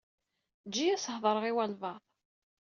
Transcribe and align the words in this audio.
Eǧǧ-iyi 0.65 0.93
ad 0.95 0.99
s-heḍṛeɣ 1.03 1.43
i 1.45 1.51
walebɛaḍ. 1.55 2.01